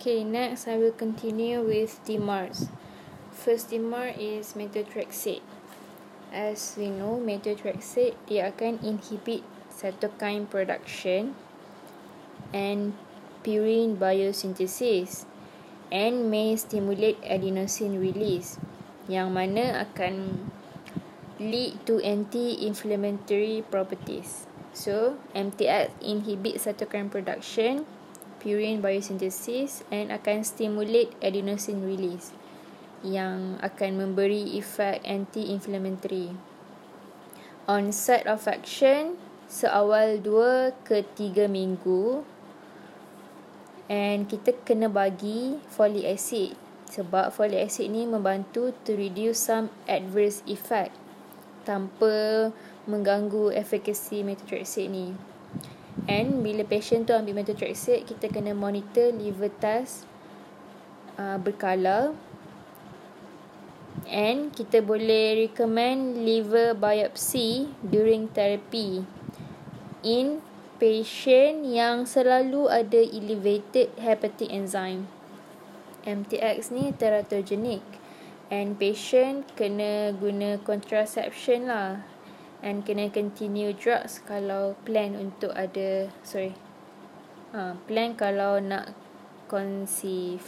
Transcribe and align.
Okay, 0.00 0.24
next 0.24 0.64
I 0.64 0.80
will 0.80 0.96
continue 0.96 1.60
with 1.60 2.00
DMARS. 2.08 2.72
First 3.36 3.68
DMAR 3.68 4.16
is 4.16 4.56
methotrexate. 4.56 5.44
As 6.32 6.72
we 6.80 6.88
know, 6.88 7.20
methotrexate 7.20 8.16
dia 8.24 8.48
akan 8.48 8.80
inhibit 8.80 9.44
cytokine 9.68 10.48
production 10.48 11.36
and 12.48 12.96
purine 13.44 14.00
biosynthesis 14.00 15.28
and 15.92 16.32
may 16.32 16.56
stimulate 16.56 17.20
adenosine 17.20 18.00
release 18.00 18.56
yang 19.04 19.36
mana 19.36 19.84
akan 19.84 20.48
lead 21.36 21.76
to 21.84 22.00
anti-inflammatory 22.00 23.60
properties. 23.68 24.48
So, 24.72 25.20
MTX 25.36 25.92
inhibit 26.00 26.56
cytokine 26.56 27.12
production, 27.12 27.84
purine 28.40 28.80
biosynthesis 28.80 29.84
and 29.92 30.08
akan 30.08 30.40
stimulate 30.42 31.12
adenosine 31.20 31.84
release 31.84 32.32
yang 33.04 33.60
akan 33.60 34.00
memberi 34.00 34.56
efek 34.56 35.04
anti-inflammatory. 35.04 36.32
Onset 37.68 38.24
of 38.26 38.48
action 38.48 39.20
seawal 39.46 40.18
2 40.18 40.72
ke 40.82 41.04
3 41.04 41.46
minggu 41.46 42.24
and 43.90 44.26
kita 44.30 44.56
kena 44.64 44.86
bagi 44.90 45.60
folic 45.70 46.06
acid 46.06 46.56
sebab 46.90 47.30
folic 47.30 47.70
acid 47.70 47.90
ni 47.90 48.06
membantu 48.06 48.74
to 48.82 48.94
reduce 48.98 49.38
some 49.38 49.70
adverse 49.86 50.42
effect 50.50 50.94
tanpa 51.62 52.50
mengganggu 52.88 53.54
efficacy 53.54 54.26
methotrexate 54.26 54.90
ni. 54.90 55.14
And 56.06 56.42
bila 56.46 56.62
patient 56.62 57.06
tu 57.06 57.12
ambil 57.14 57.42
methotrexate, 57.42 58.06
kita 58.06 58.30
kena 58.30 58.54
monitor 58.54 59.10
liver 59.10 59.50
test 59.58 60.06
uh, 61.18 61.36
berkala. 61.38 62.14
And 64.06 64.54
kita 64.54 64.82
boleh 64.82 65.46
recommend 65.46 66.22
liver 66.22 66.74
biopsy 66.74 67.70
during 67.82 68.30
therapy. 68.30 69.06
In 70.06 70.40
patient 70.80 71.68
yang 71.68 72.08
selalu 72.08 72.70
ada 72.70 73.02
elevated 73.02 73.92
hepatic 74.00 74.48
enzyme. 74.48 75.10
MTX 76.06 76.72
ni 76.72 76.96
teratogenic. 76.96 77.84
And 78.50 78.74
patient 78.80 79.46
kena 79.54 80.16
guna 80.16 80.58
contraception 80.64 81.70
lah 81.70 82.09
and 82.60 82.84
kena 82.84 83.08
continue 83.08 83.72
drugs 83.72 84.20
kalau 84.24 84.76
plan 84.84 85.16
untuk 85.16 85.52
ada 85.56 86.08
sorry 86.24 86.52
ha, 87.56 87.76
plan 87.88 88.12
kalau 88.16 88.60
nak 88.60 88.92
conceive 89.50 90.44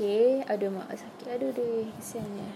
Okay, 0.00 0.40
aduh 0.48 0.72
mak 0.72 0.96
sakit. 0.96 1.28
Aduh 1.28 1.52
deh, 1.52 1.84
kesiannya. 2.00 2.48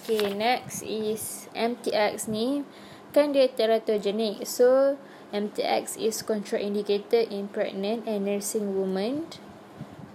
Okay, 0.00 0.32
next 0.32 0.80
is 0.80 1.44
MTX 1.52 2.32
ni. 2.32 2.64
Kan 3.12 3.36
dia 3.36 3.52
teratogenic. 3.52 4.48
So, 4.48 4.96
MTX 5.36 6.00
is 6.00 6.24
contraindicated 6.24 7.28
in 7.28 7.52
pregnant 7.52 8.08
and 8.08 8.24
nursing 8.24 8.72
women. 8.72 9.28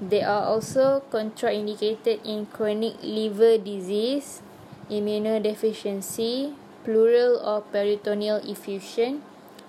They 0.02 0.26
are 0.26 0.50
also 0.50 1.06
contraindicated 1.14 2.26
in 2.26 2.50
chronic 2.50 2.98
liver 3.06 3.62
disease, 3.62 4.42
immunodeficiency, 4.88 6.56
pleural 6.84 7.40
or 7.44 7.64
peritoneal 7.68 8.40
effusion, 8.48 9.22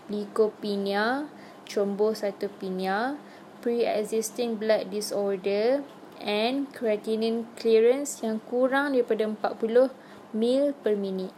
leukopenia, 0.07 1.27
thrombocytopenia, 1.67 3.19
pre-existing 3.61 4.57
blood 4.57 4.91
disorder, 4.91 5.83
and 6.23 6.71
creatinine 6.75 7.47
clearance 7.59 8.23
yang 8.23 8.43
kurang 8.47 8.95
daripada 8.95 9.27
40 9.27 9.91
ml 10.35 10.75
per 10.83 10.95
minute. 10.99 11.35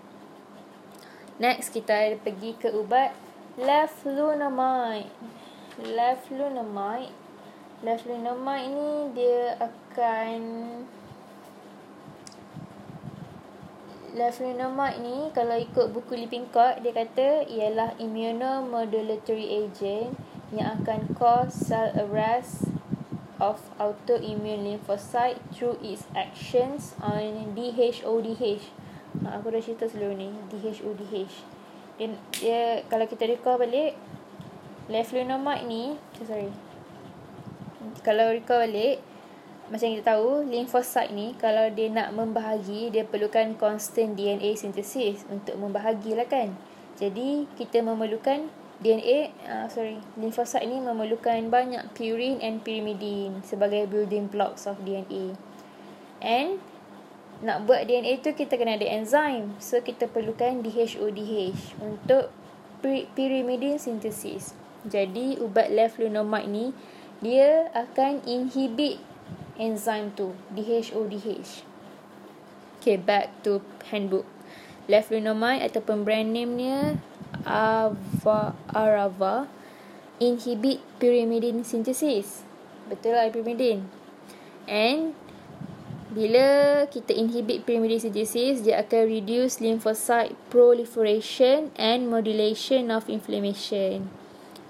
Next, 1.41 1.73
kita 1.73 2.21
pergi 2.21 2.53
ke 2.57 2.69
ubat 2.69 3.17
leflunomide. 3.57 5.09
Leflunomide. 5.81 7.17
Leflunomide 7.81 8.69
ni 8.77 8.91
dia 9.17 9.57
akan 9.57 10.41
Leflunomide 14.11 14.99
ni 15.07 15.31
kalau 15.31 15.55
ikut 15.55 15.95
buku 15.95 16.19
Lippincott 16.19 16.83
dia 16.83 16.91
kata 16.91 17.47
ialah 17.47 17.95
immunomodulatory 17.95 19.47
agent 19.63 20.19
yang 20.51 20.83
akan 20.83 21.15
cause 21.15 21.55
cell 21.55 21.95
arrest 21.95 22.67
of 23.39 23.63
autoimmune 23.79 24.67
lymphocyte 24.67 25.39
through 25.55 25.79
its 25.79 26.11
actions 26.13 26.99
on 26.99 27.55
DHODH. 27.55 28.75
Ha, 29.23 29.39
aku 29.39 29.55
dah 29.55 29.63
cerita 29.63 29.87
sebelum 29.87 30.19
ni, 30.19 30.31
DHODH. 30.51 31.35
Dia, 31.97 32.07
dia 32.35 32.63
kalau 32.91 33.07
kita 33.07 33.31
recall 33.31 33.63
balik, 33.63 33.95
leflunomide 34.91 35.71
ni, 35.71 35.95
sorry. 36.19 36.51
Kalau 38.03 38.35
recall 38.35 38.67
balik, 38.67 39.07
macam 39.71 39.87
kita 39.95 40.19
tahu, 40.19 40.45
lymphocyte 40.51 41.15
ni 41.15 41.39
kalau 41.39 41.71
dia 41.71 41.87
nak 41.87 42.11
membahagi, 42.11 42.91
dia 42.91 43.07
perlukan 43.07 43.55
constant 43.55 44.19
DNA 44.19 44.59
synthesis 44.59 45.23
untuk 45.31 45.55
membahagilah 45.57 46.27
kan. 46.27 46.59
Jadi, 46.99 47.47
kita 47.55 47.81
memerlukan 47.81 48.51
DNA, 48.83 49.31
uh, 49.47 49.69
sorry, 49.71 50.03
lymphocyte 50.19 50.67
ni 50.67 50.83
memerlukan 50.83 51.53
banyak 51.53 51.87
purine 51.95 52.43
and 52.43 52.67
pyrimidine 52.67 53.45
sebagai 53.47 53.87
building 53.87 54.27
blocks 54.27 54.67
of 54.67 54.81
DNA. 54.83 55.39
And 56.19 56.61
nak 57.41 57.65
buat 57.65 57.89
DNA 57.89 58.21
tu 58.21 58.37
kita 58.37 58.61
kena 58.61 58.77
ada 58.77 58.85
enzim. 58.85 59.57
So 59.57 59.81
kita 59.81 60.09
perlukan 60.09 60.61
DHODH 60.61 61.81
untuk 61.81 62.29
pyrimidine 63.17 63.81
synthesis. 63.81 64.53
Jadi 64.85 65.41
ubat 65.41 65.73
leflunomide 65.73 66.49
ni 66.49 66.67
dia 67.21 67.69
akan 67.77 68.25
inhibit 68.25 69.01
enzim 69.61 70.09
tu 70.17 70.33
DHODH. 70.57 71.69
Okay, 72.81 72.97
back 72.97 73.29
to 73.45 73.61
handbook. 73.93 74.25
Leflunomide 74.89 75.69
ataupun 75.69 76.03
brand 76.03 76.33
name-nya 76.33 76.97
Ava, 77.45 78.57
Arava 78.73 79.45
inhibit 80.17 80.81
pyrimidine 80.97 81.61
synthesis. 81.61 82.43
Betul 82.89 83.21
lah 83.21 83.29
pyrimidine. 83.29 83.85
And 84.65 85.13
bila 86.11 86.83
kita 86.91 87.15
inhibit 87.15 87.69
pyrimidine 87.69 88.03
synthesis, 88.03 88.65
dia 88.65 88.83
akan 88.83 89.07
reduce 89.07 89.63
lymphocyte 89.63 90.35
proliferation 90.49 91.71
and 91.77 92.09
modulation 92.09 92.89
of 92.89 93.07
inflammation. 93.07 94.11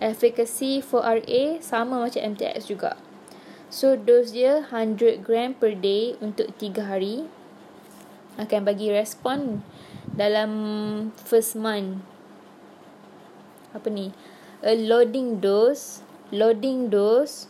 Efficacy 0.03 0.83
for 0.83 1.01
RA 1.07 1.43
sama 1.63 2.03
macam 2.03 2.37
MTX 2.37 2.69
juga. 2.69 2.99
So 3.71 3.95
dose 3.95 4.35
dia 4.35 4.67
100 4.67 5.23
gram 5.23 5.55
per 5.55 5.79
day 5.79 6.19
untuk 6.19 6.51
3 6.59 6.91
hari. 6.91 7.31
Akan 8.35 8.67
bagi 8.67 8.91
respon 8.91 9.63
dalam 10.11 10.51
first 11.15 11.55
month. 11.55 12.03
Apa 13.71 13.87
ni? 13.87 14.11
A 14.67 14.75
loading 14.75 15.39
dose 15.39 16.03
loading 16.35 16.91
dose 16.91 17.47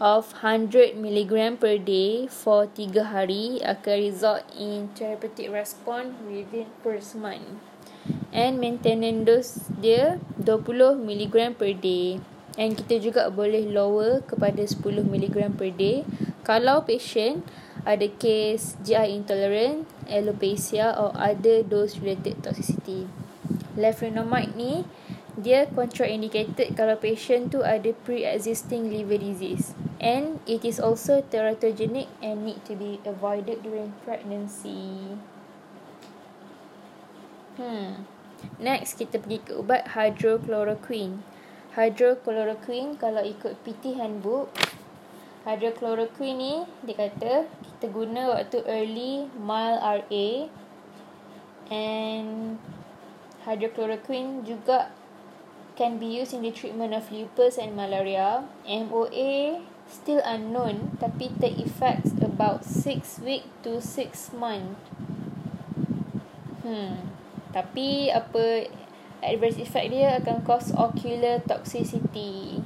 of 0.00 0.40
100 0.40 0.96
mg 0.96 1.32
per 1.60 1.76
day 1.76 2.24
for 2.32 2.64
3 2.64 3.12
hari 3.12 3.60
akan 3.60 3.96
result 4.00 4.44
in 4.56 4.88
therapeutic 4.96 5.52
response 5.52 6.16
within 6.24 6.68
first 6.80 7.12
month. 7.12 7.60
And 8.32 8.56
maintenance 8.56 9.28
dose 9.28 9.52
dia 9.68 10.16
20 10.40 10.96
mg 10.96 11.36
per 11.60 11.76
day 11.76 12.24
and 12.60 12.76
kita 12.76 13.00
juga 13.00 13.32
boleh 13.32 13.68
lower 13.68 14.20
kepada 14.24 14.60
10 14.60 15.08
mg 15.08 15.36
per 15.56 15.72
day 15.72 16.04
kalau 16.42 16.82
patient 16.82 17.46
ada 17.82 18.06
case 18.06 18.78
GI 18.86 19.10
intolerant, 19.10 19.86
alopecia 20.06 20.94
or 20.94 21.10
other 21.18 21.66
dose 21.66 21.98
related 21.98 22.38
toxicity. 22.42 23.10
Leflunomide 23.74 24.54
ni 24.54 24.86
dia 25.34 25.64
contraindicated 25.70 26.76
kalau 26.76 26.94
patient 27.00 27.50
tu 27.50 27.64
ada 27.64 27.88
pre-existing 28.04 28.92
liver 28.92 29.16
disease 29.16 29.72
and 29.96 30.38
it 30.44 30.60
is 30.60 30.76
also 30.76 31.24
teratogenic 31.32 32.06
and 32.20 32.44
need 32.44 32.60
to 32.68 32.76
be 32.76 33.00
avoided 33.08 33.64
during 33.64 33.96
pregnancy. 34.04 35.16
Hmm. 37.56 38.04
Next 38.58 38.98
kita 38.98 39.22
pergi 39.22 39.38
ke 39.40 39.52
ubat 39.56 39.96
hydrochloroquine. 39.96 41.24
Hydrochloroquine 41.72 43.00
kalau 43.00 43.24
ikut 43.24 43.56
PT 43.64 43.96
handbook 43.96 44.52
hydrochloroquine 45.42 46.36
ni 46.38 46.54
dia 46.86 46.94
kata 47.08 47.48
kita 47.48 47.86
guna 47.90 48.30
waktu 48.38 48.62
early 48.62 49.26
mild 49.34 49.80
RA 49.82 50.28
and 51.72 52.60
hydrochloroquine 53.42 54.46
juga 54.46 54.94
can 55.74 55.98
be 55.98 56.06
used 56.06 56.36
in 56.36 56.44
the 56.46 56.52
treatment 56.52 56.94
of 56.94 57.10
lupus 57.10 57.58
and 57.58 57.74
malaria. 57.74 58.44
MOA 58.68 59.64
still 59.88 60.22
unknown 60.22 60.94
tapi 61.02 61.32
take 61.42 61.58
effects 61.58 62.14
about 62.22 62.62
6 62.62 63.24
week 63.26 63.48
to 63.66 63.80
6 63.80 64.36
month. 64.38 64.78
Hmm. 66.62 67.10
Tapi 67.50 68.12
apa 68.14 68.70
adverse 69.22 69.58
effect 69.62 69.94
dia 69.94 70.18
akan 70.18 70.42
cause 70.42 70.74
ocular 70.74 71.38
toxicity 71.46 72.58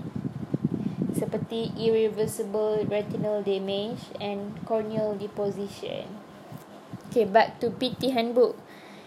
seperti 1.17 1.73
irreversible 1.81 2.85
retinal 2.93 3.41
damage 3.41 4.13
and 4.21 4.53
corneal 4.69 5.17
deposition. 5.17 6.05
Okay, 7.09 7.25
back 7.25 7.57
to 7.65 7.73
PT 7.73 8.13
handbook. 8.13 8.61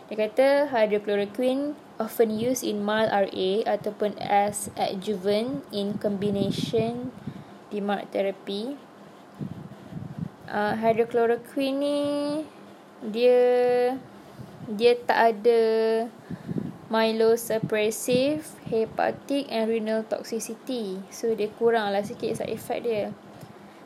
Dia 0.09 0.25
kata 0.25 0.47
hydrochloroquine 0.73 1.77
often 2.01 2.33
used 2.33 2.65
in 2.65 2.81
mild 2.81 3.13
RA 3.13 3.51
ataupun 3.69 4.17
as 4.17 4.73
adjuvant 4.73 5.61
in 5.69 6.01
combination 6.01 7.13
DMARD 7.69 8.09
therapy. 8.09 8.73
Uh, 10.49 10.73
hydrochloroquine 10.81 11.77
ni 11.77 11.99
dia 13.05 13.37
dia 14.65 14.97
tak 15.05 15.37
ada 15.37 15.61
myelosuppressive, 16.89 18.41
hepatic 18.65 19.45
and 19.53 19.69
renal 19.69 20.01
toxicity. 20.09 20.97
So 21.13 21.37
dia 21.37 21.53
kurang 21.53 21.93
lah 21.93 22.01
sikit 22.01 22.41
side 22.41 22.49
effect 22.49 22.81
dia. 22.81 23.13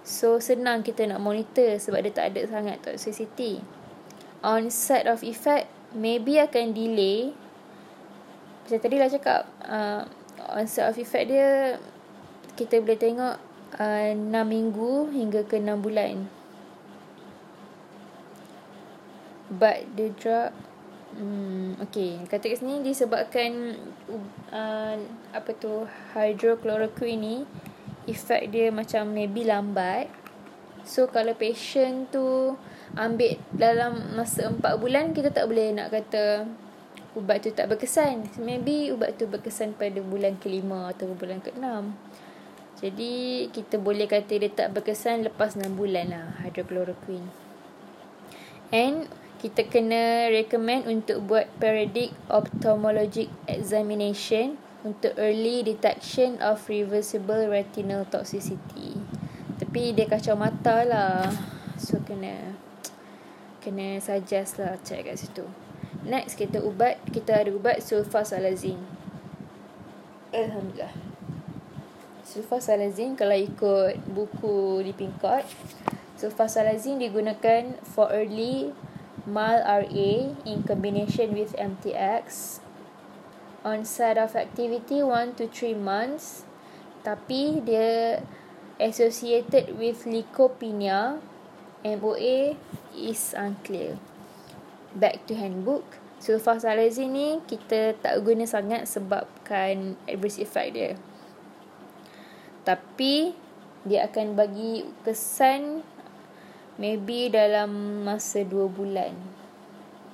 So 0.08 0.40
senang 0.40 0.88
kita 0.88 1.08
nak 1.08 1.20
monitor 1.20 1.80
sebab 1.80 2.04
dia 2.04 2.16
tak 2.16 2.36
ada 2.36 2.48
sangat 2.48 2.80
toxicity. 2.80 3.60
Onset 4.44 5.08
of 5.08 5.24
effect 5.24 5.68
maybe 5.92 6.40
akan 6.40 6.72
delay. 6.72 7.36
Macam 8.64 8.80
tadi 8.80 8.96
lah 8.96 9.12
cakap, 9.12 9.52
uh, 9.68 10.08
onset 10.56 10.88
of 10.88 10.96
effect 10.96 11.28
dia 11.28 11.80
kita 12.56 12.80
boleh 12.80 13.00
tengok 13.00 13.36
uh, 13.80 14.12
6 14.16 14.32
minggu 14.48 15.12
hingga 15.12 15.44
ke 15.44 15.60
6 15.60 15.84
bulan. 15.84 16.32
But 19.52 19.92
the 20.00 20.16
drug 20.16 20.56
Hmm, 21.14 21.78
okay. 21.78 22.26
Kata 22.26 22.50
kat 22.50 22.58
sini 22.62 22.82
disebabkan 22.82 23.78
uh, 24.50 24.96
apa 25.34 25.52
tu 25.58 25.86
hydrochloroquine 26.18 27.22
ni 27.22 27.36
efek 28.10 28.50
dia 28.50 28.74
macam 28.74 29.14
maybe 29.14 29.46
lambat. 29.46 30.10
So 30.84 31.08
kalau 31.08 31.38
patient 31.38 32.12
tu 32.12 32.58
ambil 32.98 33.40
dalam 33.56 34.18
masa 34.18 34.52
4 34.52 34.60
bulan 34.82 35.16
kita 35.16 35.32
tak 35.32 35.48
boleh 35.48 35.72
nak 35.72 35.94
kata 35.94 36.46
ubat 37.14 37.46
tu 37.46 37.54
tak 37.54 37.70
berkesan. 37.70 38.26
So, 38.34 38.42
maybe 38.42 38.90
ubat 38.90 39.18
tu 39.22 39.30
berkesan 39.30 39.78
pada 39.78 40.02
bulan 40.02 40.38
kelima 40.42 40.90
atau 40.90 41.14
bulan 41.14 41.40
keenam. 41.46 41.94
Jadi 42.82 43.48
kita 43.54 43.80
boleh 43.80 44.10
kata 44.10 44.34
dia 44.36 44.52
tak 44.52 44.76
berkesan 44.76 45.30
lepas 45.30 45.56
6 45.56 45.78
bulan 45.78 46.10
lah 46.10 46.26
hydrochloroquine. 46.44 47.30
And 48.74 49.06
kita 49.44 49.68
kena 49.68 50.32
recommend 50.32 50.88
untuk 50.88 51.28
buat 51.28 51.52
periodic 51.60 52.16
ophthalmologic 52.32 53.28
examination 53.44 54.56
untuk 54.88 55.12
early 55.20 55.60
detection 55.68 56.40
of 56.40 56.64
reversible 56.72 57.52
retinal 57.52 58.08
toxicity. 58.08 58.96
Tapi 59.60 59.92
dia 59.92 60.08
kacau 60.08 60.40
mata 60.40 60.88
lah. 60.88 61.28
So 61.76 62.00
kena 62.08 62.56
kena 63.60 64.00
suggest 64.00 64.64
lah 64.64 64.80
check 64.80 65.12
kat 65.12 65.20
situ. 65.20 65.44
Next 66.08 66.40
kita 66.40 66.64
ubat, 66.64 67.04
kita 67.12 67.44
ada 67.44 67.52
ubat 67.52 67.84
sulfasalazine. 67.84 68.80
Alhamdulillah. 70.32 70.96
Sulfasalazine 72.24 73.20
kalau 73.20 73.36
ikut 73.36 74.08
buku 74.08 74.88
di 74.88 74.96
Pinkot, 74.96 75.44
sulfasalazine 76.16 76.96
digunakan 76.96 77.76
for 77.84 78.08
early 78.08 78.72
mild 79.24 79.64
RA 79.64 80.12
in 80.44 80.64
combination 80.68 81.32
with 81.32 81.56
MTX. 81.56 82.60
Onset 83.64 84.20
of 84.20 84.36
activity 84.36 85.00
1 85.00 85.40
to 85.40 85.48
3 85.48 85.76
months. 85.80 86.44
Tapi 87.08 87.64
dia 87.64 88.20
associated 88.80 89.80
with 89.80 90.04
leukopenia. 90.04 91.24
MOA 91.84 92.56
is 92.96 93.36
unclear. 93.36 94.00
Back 94.96 95.28
to 95.28 95.36
handbook. 95.36 95.84
Sulfasalazine 96.24 97.12
ni 97.12 97.28
kita 97.44 98.00
tak 98.00 98.24
guna 98.24 98.48
sangat 98.48 98.88
sebabkan 98.88 100.00
adverse 100.08 100.40
effect 100.40 100.72
dia. 100.72 100.96
Tapi 102.64 103.36
dia 103.84 104.08
akan 104.08 104.40
bagi 104.40 104.88
kesan 105.04 105.84
Maybe 106.82 107.30
dalam 107.30 108.02
masa 108.02 108.42
dua 108.42 108.66
bulan. 108.66 109.14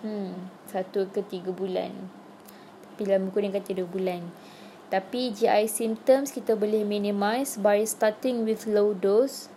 Hmm, 0.03 0.51
satu 0.67 1.07
ke 1.07 1.23
tiga 1.23 1.55
bulan. 1.55 1.91
Tapi 2.83 3.07
dalam 3.07 3.31
buku 3.31 3.43
ni 3.43 3.49
kata 3.51 3.71
dua 3.79 3.87
bulan. 3.87 4.27
Tapi 4.89 5.31
GI 5.31 5.69
symptoms 5.69 6.33
kita 6.33 6.57
boleh 6.57 6.83
minimize 6.83 7.55
by 7.55 7.85
starting 7.85 8.43
with 8.43 8.65
low 8.67 8.91
dose, 8.91 9.47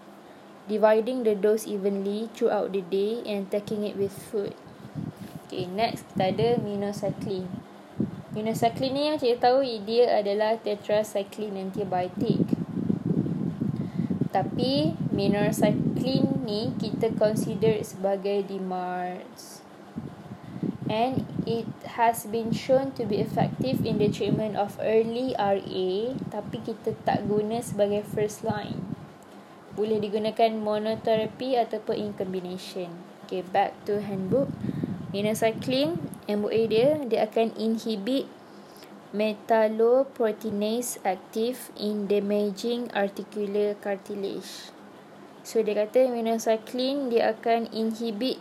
dividing 0.70 1.24
the 1.26 1.32
dose 1.34 1.66
evenly 1.66 2.28
throughout 2.36 2.70
the 2.70 2.84
day 2.86 3.24
and 3.26 3.50
taking 3.50 3.82
it 3.82 3.98
with 3.98 4.12
food. 4.12 4.54
Okay, 5.48 5.66
next 5.66 6.06
kita 6.12 6.36
ada 6.36 6.48
minocycline. 6.62 7.50
Minocycline 8.32 8.94
ni 8.94 9.02
yang 9.10 9.16
cikgu 9.18 9.42
tahu 9.42 9.60
dia 9.84 10.22
adalah 10.22 10.56
tetracycline 10.56 11.68
antibiotic. 11.68 12.40
Tapi 14.32 14.96
minocycline 15.12 16.40
ni 16.48 16.72
kita 16.80 17.12
consider 17.14 17.84
sebagai 17.84 18.48
DMARDs. 18.48 19.60
And 20.88 21.24
it 21.48 21.68
has 21.96 22.28
been 22.28 22.52
shown 22.52 22.92
to 23.00 23.08
be 23.08 23.20
effective 23.20 23.80
in 23.84 23.96
the 23.96 24.12
treatment 24.12 24.60
of 24.60 24.76
early 24.80 25.32
RA 25.36 25.92
tapi 26.28 26.56
kita 26.60 26.96
tak 27.04 27.24
guna 27.28 27.60
sebagai 27.64 28.04
first 28.04 28.44
line. 28.44 28.92
Boleh 29.72 30.00
digunakan 30.00 30.52
monotherapy 30.52 31.56
ataupun 31.56 31.96
in 31.96 32.10
combination. 32.12 32.92
Okay, 33.24 33.40
back 33.40 33.72
to 33.88 34.04
handbook. 34.04 34.52
Minocycline, 35.12 35.96
MOA 36.28 36.68
dia, 36.68 37.00
dia 37.08 37.24
akan 37.28 37.56
inhibit 37.56 38.28
metalloproteinase 39.12 41.00
active 41.04 41.68
in 41.76 42.08
damaging 42.08 42.88
articular 42.96 43.76
cartilage. 43.76 44.72
So 45.42 45.58
dia 45.58 45.74
kata 45.74 46.06
minocycline 46.06 47.10
dia 47.10 47.34
akan 47.34 47.66
inhibit 47.74 48.38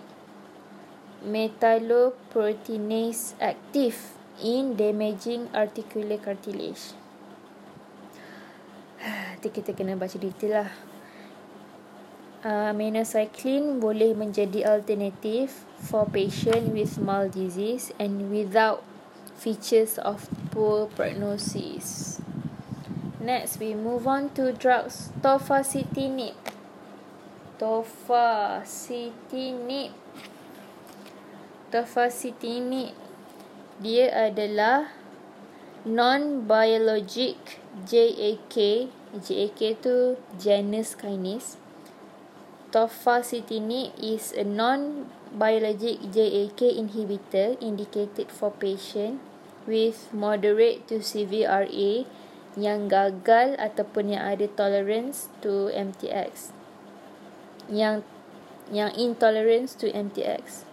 metalloproteinase 1.26 3.34
active 3.42 4.22
in 4.42 4.74
damaging 4.78 5.50
articular 5.54 6.18
cartilage. 6.22 6.94
Nanti 9.06 9.50
kita 9.50 9.74
kena 9.74 9.98
baca 9.98 10.18
detail 10.18 10.66
lah. 10.66 10.72
Uh, 12.42 12.74
minocycline 12.74 13.78
boleh 13.78 14.18
menjadi 14.18 14.66
alternatif 14.66 15.62
for 15.78 16.10
patient 16.10 16.74
with 16.74 16.98
mild 16.98 17.38
disease 17.38 17.94
and 18.02 18.34
without 18.34 18.82
features 19.38 20.02
of 20.02 20.26
poor 20.50 20.90
prognosis. 20.98 22.18
Next, 23.22 23.62
we 23.62 23.78
move 23.78 24.10
on 24.10 24.34
to 24.34 24.50
drugs 24.54 25.14
tofacitinib. 25.22 26.51
Tofacitinib. 27.62 29.14
Tofacitinib. 31.70 32.98
Dia 33.78 34.10
adalah 34.10 34.90
non-biologic 35.86 37.62
JAK. 37.86 38.90
JAK 39.14 39.78
tu 39.78 40.18
genus 40.42 40.98
kinase. 40.98 41.62
Tofacitinib 42.74 43.94
is 44.02 44.34
a 44.34 44.42
non-biologic 44.42 46.02
JAK 46.10 46.66
inhibitor 46.66 47.62
indicated 47.62 48.34
for 48.34 48.50
patient 48.50 49.22
with 49.70 50.10
moderate 50.10 50.90
to 50.90 50.98
severe 51.06 51.46
RA 51.46 52.10
yang 52.58 52.90
gagal 52.90 53.54
ataupun 53.62 54.18
yang 54.18 54.26
ada 54.26 54.50
tolerance 54.50 55.30
to 55.46 55.70
MTX. 55.70 56.58
Yang 57.72 58.04
yang 58.72 58.92
intolerance 58.96 59.76
to 59.80 59.88
MTX. 59.92 60.68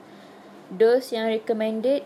Dose 0.68 1.14
yang 1.14 1.30
recommended 1.30 2.02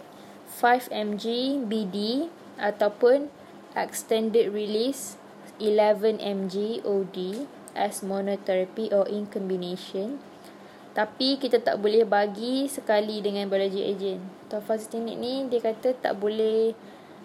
5 0.61 0.93
mg 0.93 1.25
BD 1.67 2.29
ataupun 2.61 3.33
extended 3.73 4.53
release 4.53 5.17
11 5.59 6.21
mg 6.21 6.85
OD 6.85 7.49
as 7.73 8.05
monotherapy 8.05 8.93
or 8.93 9.09
in 9.09 9.25
combination. 9.29 10.21
Tapi 10.93 11.41
kita 11.41 11.57
tak 11.57 11.81
boleh 11.81 12.05
bagi 12.05 12.69
sekali 12.69 13.25
dengan 13.25 13.49
biologic 13.49 13.85
agent. 13.97 14.21
Tofacitinib 14.53 15.17
ni 15.17 15.49
dia 15.49 15.65
kata 15.65 15.97
tak 15.97 16.21
boleh 16.21 16.77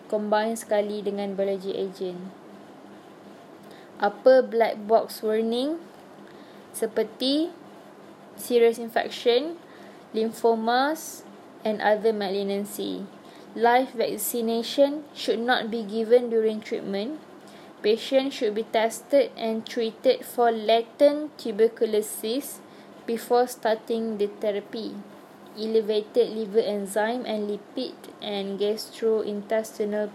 combine 0.07 0.55
sekali 0.55 1.03
dengan 1.03 1.35
biology 1.35 1.75
agent. 1.75 2.31
Apa 3.99 4.39
black 4.39 4.79
box 4.87 5.19
warning 5.19 5.83
seperti 6.77 7.49
serious 8.37 8.77
infection, 8.77 9.57
lymphomas 10.13 11.25
and 11.65 11.81
other 11.81 12.13
malignancy. 12.13 13.09
Live 13.57 13.97
vaccination 13.97 15.09
should 15.17 15.41
not 15.41 15.73
be 15.73 15.81
given 15.81 16.29
during 16.29 16.61
treatment. 16.61 17.17
Patient 17.81 18.33
should 18.33 18.53
be 18.53 18.69
tested 18.69 19.33
and 19.33 19.65
treated 19.65 20.21
for 20.21 20.51
latent 20.53 21.33
tuberculosis 21.41 22.61
before 23.09 23.47
starting 23.49 24.21
the 24.21 24.27
therapy. 24.27 24.93
Elevated 25.57 26.29
liver 26.37 26.61
enzyme 26.61 27.25
and 27.25 27.49
lipid 27.49 27.97
and 28.21 28.59
gastrointestinal 28.61 30.13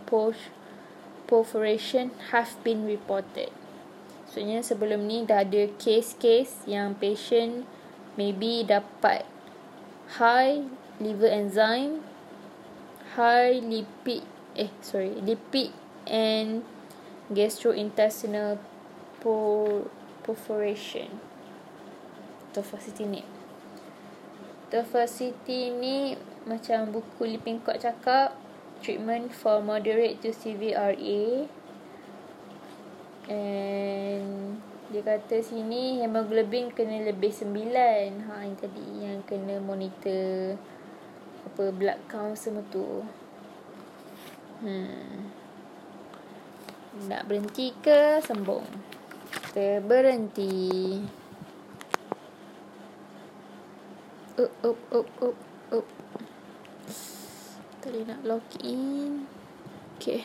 perforation 1.27 2.11
have 2.31 2.55
been 2.63 2.87
reported. 2.87 3.51
Maksudnya 4.33 4.65
sebelum 4.65 5.05
ni 5.05 5.29
dah 5.29 5.45
ada 5.45 5.69
case-case 5.77 6.65
yang 6.65 6.97
patient 6.97 7.69
maybe 8.17 8.65
dapat 8.65 9.29
high 10.17 10.65
liver 10.97 11.29
enzyme, 11.29 12.01
high 13.13 13.61
lipid, 13.61 14.25
eh 14.57 14.73
sorry, 14.81 15.21
lipid 15.21 15.77
and 16.09 16.65
gastrointestinal 17.29 18.57
perforation. 20.25 21.21
Tofacitinib. 22.57 23.29
Tofacitinib 24.73 25.77
ni 25.77 26.17
macam 26.49 26.89
buku 26.89 27.37
Lipin 27.37 27.61
Kok 27.61 27.77
cakap 27.77 28.33
treatment 28.81 29.29
for 29.29 29.61
moderate 29.61 30.25
to 30.25 30.33
severe 30.33 30.81
RA 30.81 31.53
And 33.31 34.59
dia 34.93 35.01
kata 35.01 35.41
sini 35.41 36.05
hemoglobin 36.05 36.69
kena 36.69 37.01
lebih 37.09 37.33
sembilan. 37.33 38.29
Ha 38.29 38.45
yang 38.45 38.57
tadi 38.61 38.87
yang 39.01 39.25
kena 39.25 39.57
monitor 39.57 40.61
apa 41.49 41.65
blood 41.73 42.01
count 42.13 42.37
semua 42.37 42.61
tu. 42.69 43.01
Hmm. 44.61 45.33
Nak 47.09 47.25
berhenti 47.25 47.73
ke 47.81 48.21
sambung? 48.21 48.69
Kita 49.33 49.81
berhenti. 49.81 51.01
Up, 54.37 54.53
up, 54.61 54.81
up, 54.93 55.09
up, 55.25 55.37
up. 55.73 55.87
Tadi 57.81 58.05
nak 58.05 58.21
log 58.29 58.45
in. 58.61 59.25
Okay. 59.97 60.21